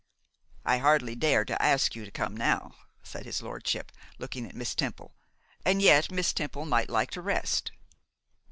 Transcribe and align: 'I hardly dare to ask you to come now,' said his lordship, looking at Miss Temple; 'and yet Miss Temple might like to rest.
'I 0.65 0.79
hardly 0.79 1.13
dare 1.13 1.45
to 1.45 1.61
ask 1.61 1.93
you 1.95 2.05
to 2.05 2.09
come 2.09 2.35
now,' 2.35 2.73
said 3.03 3.23
his 3.27 3.43
lordship, 3.43 3.91
looking 4.17 4.47
at 4.49 4.55
Miss 4.55 4.73
Temple; 4.73 5.13
'and 5.63 5.79
yet 5.79 6.11
Miss 6.11 6.33
Temple 6.33 6.65
might 6.65 6.89
like 6.89 7.11
to 7.11 7.21
rest. 7.21 7.71